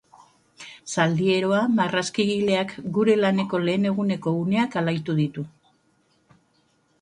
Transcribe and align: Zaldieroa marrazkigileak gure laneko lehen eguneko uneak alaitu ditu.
Zaldieroa 0.93 1.59
marrazkigileak 1.79 2.73
gure 2.95 3.15
laneko 3.19 3.61
lehen 3.67 3.85
eguneko 3.91 4.35
uneak 4.47 4.79
alaitu 4.83 5.17
ditu. 5.21 5.47